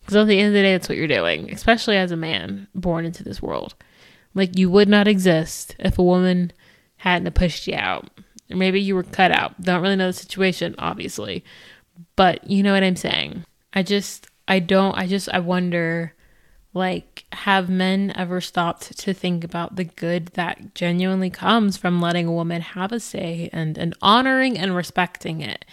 [0.00, 2.68] Because at the end of the day, that's what you're doing, especially as a man
[2.74, 3.74] born into this world.
[4.34, 6.52] Like, you would not exist if a woman
[6.98, 8.08] hadn't pushed you out.
[8.48, 9.60] Or maybe you were cut out.
[9.60, 11.44] Don't really know the situation, obviously.
[12.14, 13.44] But you know what I'm saying.
[13.72, 16.14] I just, I don't, I just, I wonder
[16.76, 22.26] like, have men ever stopped to think about the good that genuinely comes from letting
[22.26, 25.64] a woman have a say and, and honoring and respecting it?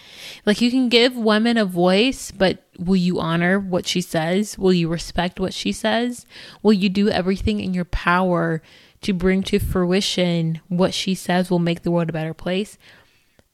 [0.46, 4.58] Like, you can give women a voice, but will you honor what she says?
[4.58, 6.26] Will you respect what she says?
[6.62, 8.62] Will you do everything in your power
[9.02, 12.78] to bring to fruition what she says will make the world a better place?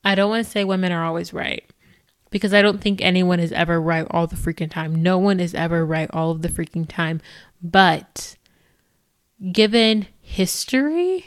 [0.04, 1.64] I don't want to say women are always right
[2.30, 5.02] because I don't think anyone is ever right all the freaking time.
[5.02, 7.20] No one is ever right all of the freaking time.
[7.62, 8.36] But
[9.52, 11.26] given history,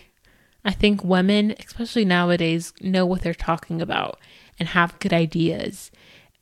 [0.65, 4.19] I think women, especially nowadays, know what they're talking about
[4.57, 5.91] and have good ideas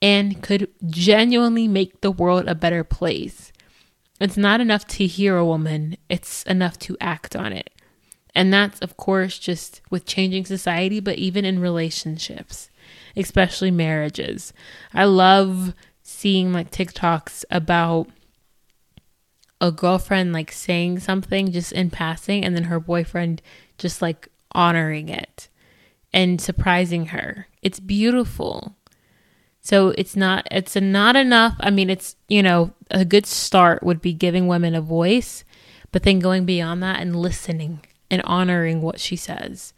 [0.01, 3.51] and could genuinely make the world a better place.
[4.19, 7.71] It's not enough to hear a woman, it's enough to act on it.
[8.33, 12.69] And that's, of course, just with changing society, but even in relationships
[13.15, 14.53] especially marriages.
[14.93, 18.07] I love seeing like TikToks about
[19.59, 23.41] a girlfriend like saying something just in passing and then her boyfriend
[23.77, 25.49] just like honoring it
[26.11, 27.47] and surprising her.
[27.61, 28.75] It's beautiful.
[29.61, 31.55] So it's not it's not enough.
[31.59, 35.43] I mean, it's, you know, a good start would be giving women a voice,
[35.91, 39.73] but then going beyond that and listening and honoring what she says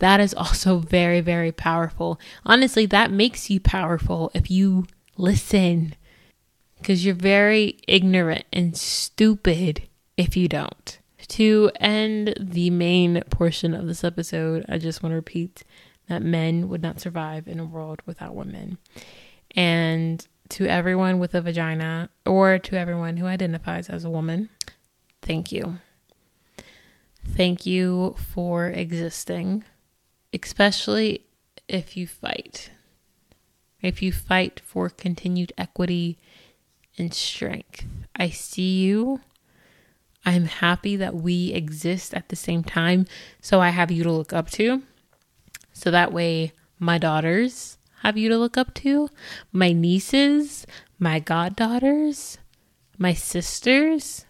[0.00, 2.20] that is also very, very powerful.
[2.44, 4.86] Honestly, that makes you powerful if you
[5.16, 5.94] listen
[6.78, 10.98] because you're very ignorant and stupid if you don't.
[11.28, 15.62] To end the main portion of this episode, I just want to repeat
[16.08, 18.78] that men would not survive in a world without women.
[19.54, 24.48] And to everyone with a vagina or to everyone who identifies as a woman,
[25.22, 25.78] thank you.
[27.24, 29.64] Thank you for existing
[30.32, 31.24] especially
[31.68, 32.70] if you fight.
[33.80, 36.18] If you fight for continued equity
[36.98, 37.84] and strength.
[38.14, 39.20] I see you.
[40.24, 43.06] I'm happy that we exist at the same time.
[43.40, 44.82] So I have you to look up to.
[45.72, 49.08] So that way, my daughters have you to look up to,
[49.52, 50.66] my nieces,
[50.98, 52.38] my goddaughters,
[52.98, 54.26] my sisters,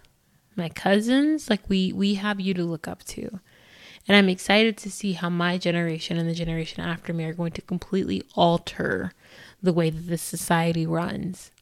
[0.57, 1.49] my cousins.
[1.49, 3.41] Like, we, we have you to look up to.
[4.11, 7.53] And I'm excited to see how my generation and the generation after me are going
[7.53, 9.13] to completely alter
[9.63, 11.53] the way that this society runs,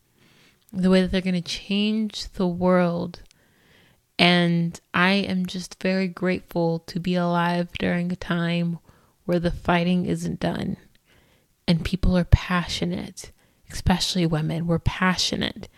[0.73, 3.21] the way that they're going to change the world.
[4.19, 8.79] And I am just very grateful to be alive during a time
[9.27, 10.79] where the fighting isn't done
[11.67, 13.31] and people are passionate,
[13.71, 14.67] especially women.
[14.67, 15.69] We're passionate.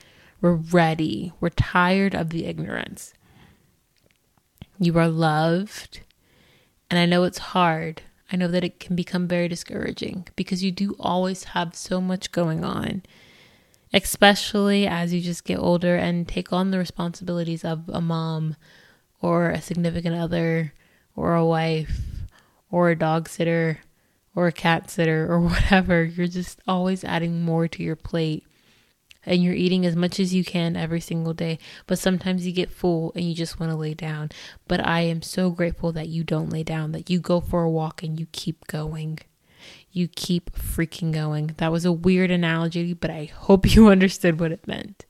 [0.41, 1.33] We're ready.
[1.41, 3.13] We're tired of the ignorance.
[4.79, 6.03] You are loved.
[6.91, 8.03] And I know it's hard.
[8.33, 12.33] I know that it can become very discouraging because you do always have so much
[12.33, 13.03] going on,
[13.93, 18.57] especially as you just get older and take on the responsibilities of a mom
[19.21, 20.73] or a significant other
[21.17, 22.01] or a wife
[22.71, 23.81] or a dog sitter
[24.35, 26.05] or a cat sitter or whatever.
[26.05, 28.45] You're just always adding more to your plate.
[29.27, 32.71] And you're eating as much as you can every single day, but sometimes you get
[32.71, 34.31] full and you just want to lay down.
[34.67, 37.71] But I am so grateful that you don't lay down, that you go for a
[37.71, 39.19] walk and you keep going.
[39.93, 41.55] You keep freaking going.
[41.59, 45.05] That was a weird analogy, but I hope you understood what it meant.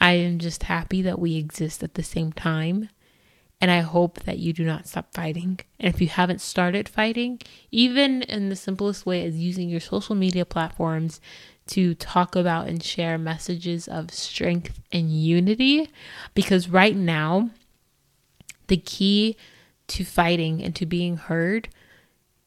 [0.00, 2.88] I am just happy that we exist at the same time
[3.60, 5.60] and I hope that you do not stop fighting.
[5.78, 10.14] And if you haven't started fighting, even in the simplest way as using your social
[10.14, 11.20] media platforms
[11.70, 15.88] to talk about and share messages of strength and unity,
[16.34, 17.50] because right now,
[18.66, 19.36] the key
[19.88, 21.68] to fighting and to being heard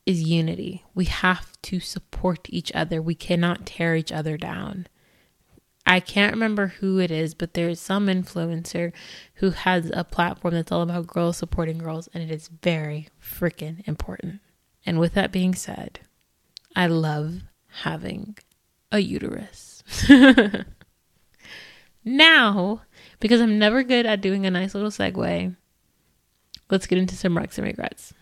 [0.05, 0.83] is unity.
[0.93, 4.87] We have to support each other, we cannot tear each other down.
[5.85, 8.93] I can't remember who it is, but there's some influencer
[9.35, 13.85] who has a platform that's all about girls supporting girls, and it is very freaking
[13.87, 14.39] important.
[14.85, 15.99] And with that being said,
[16.75, 17.41] I love
[17.81, 18.37] having
[18.93, 19.83] a uterus.
[22.05, 22.81] now,
[23.19, 25.55] because I'm never good at doing a nice little segue,
[26.69, 28.13] let's get into some recs and regrets.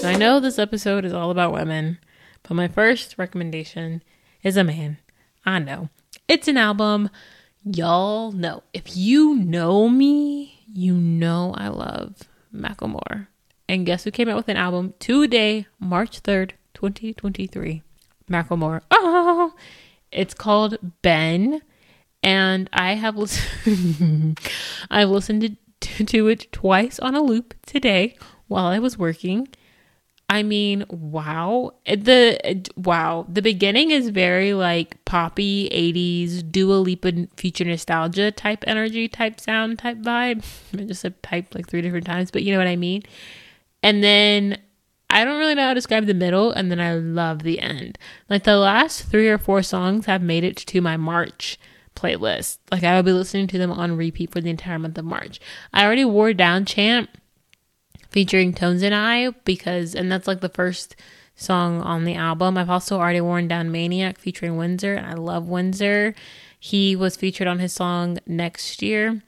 [0.00, 1.98] So I know this episode is all about women,
[2.42, 4.02] but my first recommendation
[4.42, 4.98] is a man.
[5.46, 5.88] I know.
[6.28, 7.10] It's an album.
[7.64, 8.62] Y'all know.
[8.72, 12.22] If you know me, you know I love
[12.54, 13.26] Macklemore.
[13.68, 17.82] And guess who came out with an album today, March 3rd, 2023?
[18.30, 18.82] Macklemore.
[18.90, 19.54] Oh,
[20.12, 21.62] it's called Ben.
[22.22, 24.38] And I have listened
[24.90, 28.16] I've listened to, to it twice on a loop today
[28.46, 29.48] while I was working
[30.32, 31.74] I mean, wow.
[31.84, 39.08] The wow, the beginning is very like poppy 80s Dua Lipa future nostalgia type energy,
[39.08, 40.42] type sound, type vibe.
[40.80, 43.02] I just said type like three different times, but you know what I mean.
[43.82, 44.56] And then
[45.10, 47.98] I don't really know how to describe the middle, and then I love the end.
[48.30, 51.58] Like the last three or four songs have made it to my March
[51.94, 52.56] playlist.
[52.70, 55.40] Like I will be listening to them on repeat for the entire month of March.
[55.74, 57.10] I already wore down chant
[58.12, 60.94] featuring Tones and I because and that's like the first
[61.34, 62.56] song on the album.
[62.56, 66.14] I've also already worn down Maniac featuring Windser and I love Windser.
[66.60, 69.22] He was featured on his song Next Year,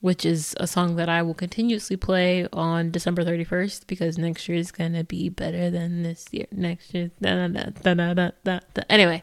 [0.00, 4.56] which is a song that I will continuously play on December 31st because next year
[4.56, 6.46] is going to be better than this year.
[6.50, 7.10] Next year.
[7.20, 9.22] Da, da, da, anyway,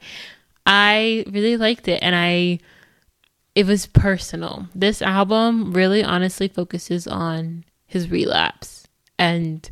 [0.65, 2.59] I really liked it and I
[3.55, 4.67] it was personal.
[4.75, 8.84] This album really honestly focuses on his relapse
[9.17, 9.69] and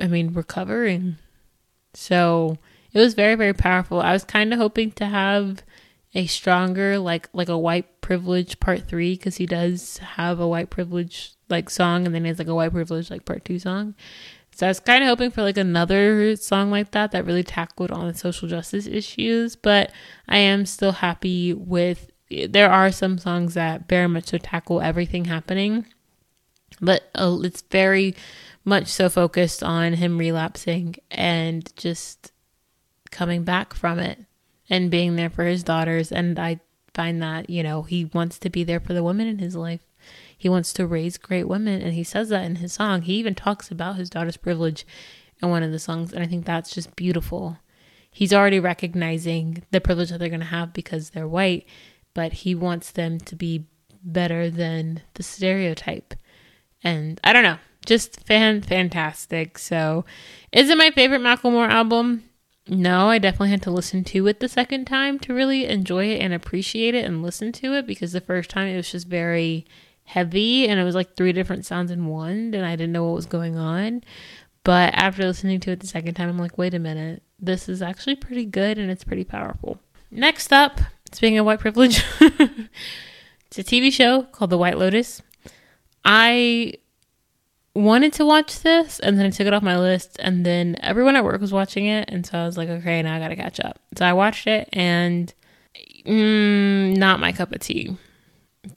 [0.00, 1.16] I mean, recovering.
[1.94, 2.58] So
[2.92, 4.00] it was very, very powerful.
[4.00, 5.62] I was kind of hoping to have
[6.14, 10.70] a stronger, like, like a white privilege part three, because he does have a white
[10.70, 13.94] privilege like song, and then he has like a white privilege like part two song.
[14.54, 17.90] So I was kind of hoping for like another song like that that really tackled
[17.90, 19.92] on the social justice issues, but
[20.28, 22.10] I am still happy with.
[22.30, 25.86] There are some songs that very much so tackle everything happening,
[26.80, 28.16] but uh, it's very
[28.66, 32.32] much so focused on him relapsing and just
[33.12, 34.18] coming back from it
[34.68, 36.10] and being there for his daughters.
[36.10, 36.60] And I
[36.92, 39.86] find that, you know, he wants to be there for the women in his life.
[40.36, 41.80] He wants to raise great women.
[41.80, 43.02] And he says that in his song.
[43.02, 44.84] He even talks about his daughter's privilege
[45.40, 46.12] in one of the songs.
[46.12, 47.58] And I think that's just beautiful.
[48.10, 51.66] He's already recognizing the privilege that they're going to have because they're white,
[52.14, 53.66] but he wants them to be
[54.02, 56.14] better than the stereotype.
[56.82, 59.58] And I don't know just fan fantastic.
[59.58, 60.04] So,
[60.52, 62.24] is it my favorite Macklemore album?
[62.68, 66.20] No, I definitely had to listen to it the second time to really enjoy it
[66.20, 69.66] and appreciate it and listen to it because the first time it was just very
[70.04, 73.14] heavy and it was like three different sounds in one and I didn't know what
[73.14, 74.02] was going on.
[74.64, 77.82] But after listening to it the second time, I'm like, wait a minute, this is
[77.82, 79.78] actually pretty good and it's pretty powerful.
[80.10, 80.80] Next up,
[81.12, 85.22] speaking of white privilege, it's a TV show called The White Lotus.
[86.04, 86.74] I
[87.76, 91.14] wanted to watch this and then I took it off my list and then everyone
[91.14, 93.60] at work was watching it and so I was like, okay, now I gotta catch
[93.60, 93.78] up.
[93.96, 95.32] So I watched it and
[96.06, 97.96] mm, not my cup of tea.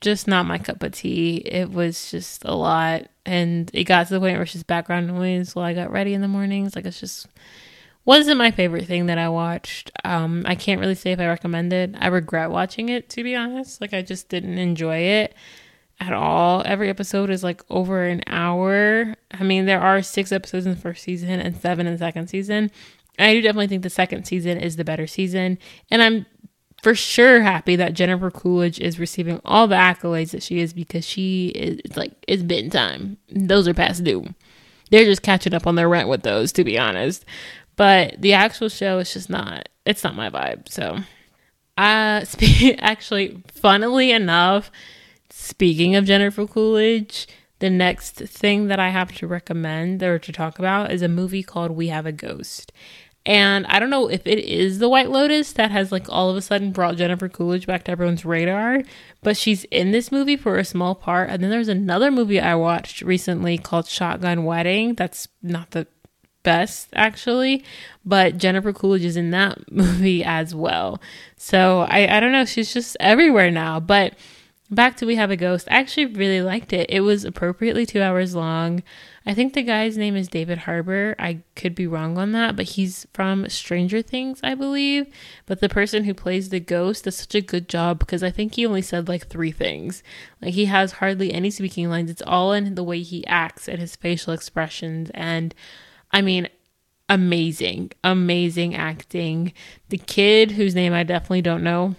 [0.01, 1.37] Just not my cup of tea.
[1.37, 5.07] It was just a lot and it got to the point where it's just background
[5.07, 6.75] noise while I got ready in the mornings.
[6.75, 7.27] Like it's just
[8.03, 9.91] wasn't my favorite thing that I watched.
[10.03, 11.95] Um, I can't really say if I recommend it.
[11.97, 13.79] I regret watching it to be honest.
[13.79, 15.33] Like I just didn't enjoy it
[15.99, 16.63] at all.
[16.65, 19.15] Every episode is like over an hour.
[19.31, 22.27] I mean, there are six episodes in the first season and seven in the second
[22.27, 22.71] season.
[23.17, 25.57] I do definitely think the second season is the better season.
[25.91, 26.25] And I'm
[26.81, 31.05] for sure happy that Jennifer Coolidge is receiving all the accolades that she is because
[31.05, 33.17] she is it's like it's been time.
[33.29, 34.33] Those are past due.
[34.89, 37.25] They're just catching up on their rent with those, to be honest.
[37.75, 40.69] But the actual show is just not it's not my vibe.
[40.69, 40.99] So
[41.77, 42.25] uh
[42.79, 44.71] actually funnily enough,
[45.49, 47.27] Speaking of Jennifer Coolidge,
[47.57, 51.41] the next thing that I have to recommend or to talk about is a movie
[51.41, 52.71] called We Have a Ghost.
[53.25, 56.37] And I don't know if it is the White Lotus that has like all of
[56.37, 58.83] a sudden brought Jennifer Coolidge back to everyone's radar,
[59.23, 61.31] but she's in this movie for a small part.
[61.31, 64.93] And then there's another movie I watched recently called Shotgun Wedding.
[64.93, 65.87] That's not the
[66.43, 67.63] best actually,
[68.05, 71.01] but Jennifer Coolidge is in that movie as well.
[71.37, 73.79] So I, I don't know, she's just everywhere now.
[73.79, 74.13] But
[74.72, 75.67] Back to We Have a Ghost.
[75.72, 76.91] I actually really liked it.
[76.91, 78.84] It was appropriately two hours long.
[79.26, 81.15] I think the guy's name is David Harbour.
[81.17, 85.11] I could be wrong on that, but he's from Stranger Things, I believe.
[85.47, 88.53] But the person who plays the ghost does such a good job because I think
[88.53, 90.03] he only said like three things.
[90.39, 92.11] Like he has hardly any speaking lines.
[92.11, 95.09] It's all in the way he acts and his facial expressions.
[95.15, 95.55] And
[96.11, 96.47] I mean,
[97.09, 99.51] amazing, amazing acting.
[99.89, 101.95] The kid whose name I definitely don't know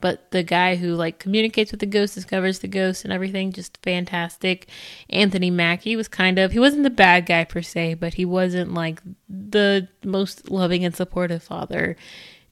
[0.00, 3.78] but the guy who like communicates with the ghost, discovers the ghost and everything, just
[3.82, 4.68] fantastic.
[5.10, 8.74] Anthony Mackie was kind of he wasn't the bad guy per se, but he wasn't
[8.74, 11.96] like the most loving and supportive father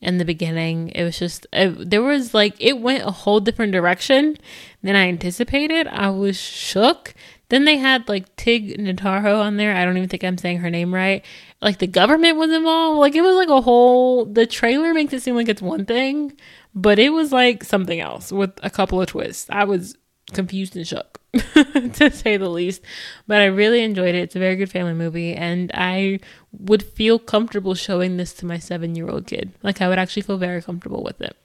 [0.05, 0.91] in the beginning.
[0.95, 4.37] It was just it, there was like it went a whole different direction
[4.83, 5.89] than I anticipated.
[5.89, 7.15] I was shook.
[7.49, 9.75] Then they had like Tig Notaro on there.
[9.75, 11.25] I don't even think I'm saying her name right.
[11.61, 13.01] Like the government was involved.
[13.01, 14.25] Like it was like a whole.
[14.27, 16.33] The trailer makes it seem like it's one thing,
[16.75, 19.49] but it was like something else with a couple of twists.
[19.51, 19.97] I was
[20.33, 22.83] confused and shook, to say the least.
[23.27, 24.23] But I really enjoyed it.
[24.23, 26.21] It's a very good family movie, and I
[26.53, 29.53] would feel comfortable showing this to my seven year old kid.
[29.63, 31.37] Like, I would actually feel very comfortable with it.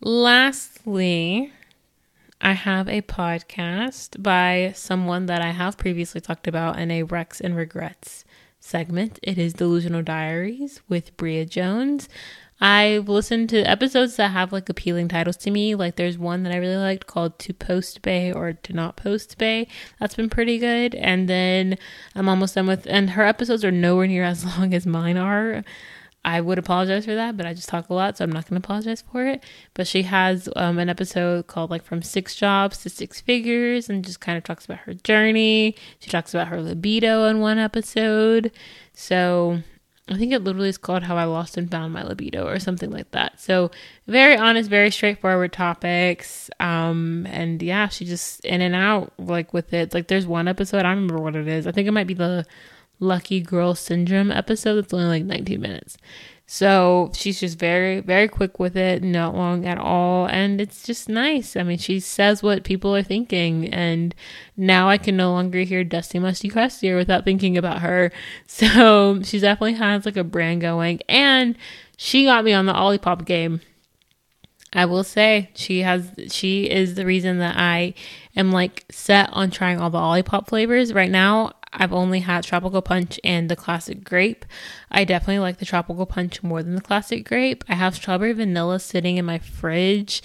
[0.00, 1.52] Lastly,
[2.40, 7.40] I have a podcast by someone that I have previously talked about in a Recs
[7.40, 8.24] and Regrets
[8.60, 9.18] segment.
[9.22, 12.08] It is Delusional Diaries with Bria Jones.
[12.60, 15.74] I've listened to episodes that have like appealing titles to me.
[15.74, 19.38] Like there's one that I really liked called To Post Bae or To Not Post
[19.38, 19.66] Bae.
[19.98, 20.94] That's been pretty good.
[20.94, 21.78] And then
[22.14, 25.64] I'm almost done with, and her episodes are nowhere near as long as mine are.
[26.22, 28.60] I would apologize for that, but I just talk a lot, so I'm not going
[28.60, 29.42] to apologize for it.
[29.72, 34.04] But she has um, an episode called like From Six Jobs to Six Figures and
[34.04, 35.76] just kind of talks about her journey.
[35.98, 38.52] She talks about her libido in one episode.
[38.92, 39.62] So
[40.10, 42.90] I think it literally is called How I Lost and Found My Libido or something
[42.90, 43.40] like that.
[43.40, 43.70] So
[44.08, 46.50] very honest, very straightforward topics.
[46.58, 49.94] Um, and yeah, she just in and out like with it.
[49.94, 51.66] Like there's one episode, I remember what it is.
[51.66, 52.44] I think it might be the
[52.98, 54.78] Lucky Girl Syndrome episode.
[54.78, 55.96] It's only like 19 minutes.
[56.52, 60.26] So she's just very, very quick with it, not long at all.
[60.26, 61.54] And it's just nice.
[61.54, 63.72] I mean, she says what people are thinking.
[63.72, 64.12] And
[64.56, 68.10] now I can no longer hear Dusty Musty Crustier without thinking about her.
[68.48, 70.98] So she definitely has like a brand going.
[71.08, 71.56] And
[71.96, 73.60] she got me on the Olipop game.
[74.72, 77.94] I will say she has she is the reason that I
[78.34, 80.92] am like set on trying all the Olipop flavors.
[80.92, 84.44] Right now, I've only had tropical punch and the classic grape.
[84.90, 87.64] I definitely like the tropical punch more than the classic grape.
[87.68, 90.22] I have strawberry vanilla sitting in my fridge,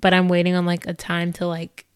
[0.00, 1.86] but I'm waiting on like a time to like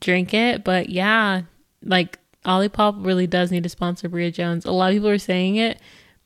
[0.00, 0.64] drink it.
[0.64, 1.42] But yeah,
[1.82, 4.64] like Olipop really does need to sponsor Bria Jones.
[4.64, 5.78] A lot of people are saying it,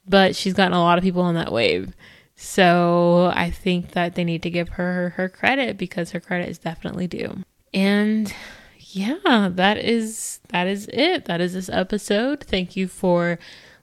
[0.07, 1.95] but she's gotten a lot of people on that wave.
[2.37, 6.59] So I think that they need to give her her credit because her credit is
[6.59, 7.43] definitely due.
[7.75, 8.33] And
[8.93, 11.27] yeah, that is that is it.
[11.27, 12.43] That is this episode.
[12.43, 13.39] Thank you for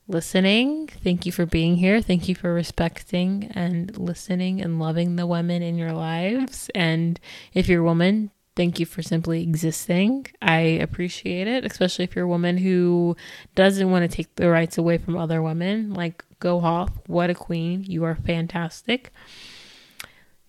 [0.07, 0.87] listening.
[0.87, 2.01] Thank you for being here.
[2.01, 6.69] Thank you for respecting and listening and loving the women in your lives.
[6.75, 7.19] And
[7.53, 10.27] if you're a woman, thank you for simply existing.
[10.41, 13.15] I appreciate it, especially if you're a woman who
[13.55, 15.93] doesn't want to take the rights away from other women.
[15.93, 16.91] Like, go off.
[17.07, 17.83] What a queen.
[17.83, 19.11] You are fantastic.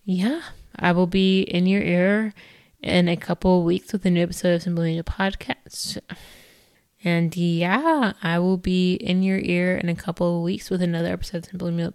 [0.04, 0.40] Yeah,
[0.76, 2.32] I will be in your ear
[2.82, 5.98] in a couple of weeks with a new episode of Simple Media Podcast.
[7.04, 11.12] And yeah, I will be in your ear in a couple of weeks with another
[11.12, 11.48] episode.
[11.52, 11.94] Of Simply,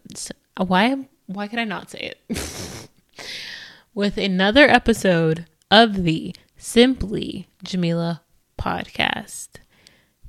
[0.58, 1.08] why?
[1.28, 2.90] Why could I not say it?
[3.94, 8.22] with another episode of the Simply Jamilah
[8.58, 9.50] podcast.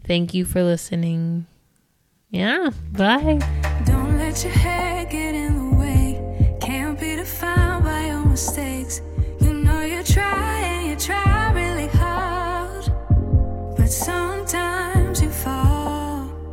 [0.04, 1.46] Thank you for listening.
[2.30, 3.38] Yeah, bye.
[3.86, 6.56] Don't let your hair get in the way.
[6.60, 8.73] Can't be defined by your.